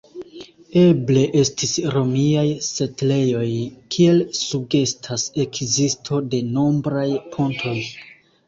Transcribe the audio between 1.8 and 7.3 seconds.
romiaj setlejoj, kiel sugestas ekzisto de nombraj